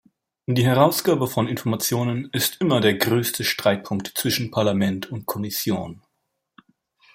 Die 0.47 0.65
Herausgabe 0.65 1.27
von 1.27 1.47
Informationen 1.47 2.27
ist 2.33 2.59
immer 2.59 2.81
der 2.81 2.95
größte 2.95 3.43
Streitpunkt 3.43 4.11
zwischen 4.15 4.49
Parlament 4.49 5.11
und 5.11 5.27
Kommission. 5.27 6.01